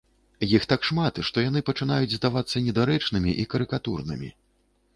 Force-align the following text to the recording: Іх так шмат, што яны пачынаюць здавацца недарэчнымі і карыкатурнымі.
Іх 0.57 0.63
так 0.71 0.87
шмат, 0.89 1.19
што 1.27 1.43
яны 1.49 1.61
пачынаюць 1.67 2.11
здавацца 2.15 2.63
недарэчнымі 2.71 3.37
і 3.45 3.49
карыкатурнымі. 3.55 4.35